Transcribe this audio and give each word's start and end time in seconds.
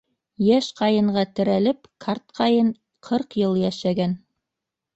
Йәш 0.45 0.69
ҡайынға 0.79 1.25
терәлеп, 1.41 1.85
карт 2.07 2.27
ҡайын 2.41 2.73
ҡырҡ 3.11 3.39
йыл 3.45 3.63
йәшәгән. 3.63 4.21